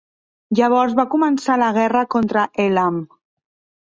Llavors 0.59 0.95
va 1.01 1.05
començar 1.11 1.57
la 1.63 1.67
guerra 1.77 2.03
contra 2.17 2.47
Elam. 2.65 2.99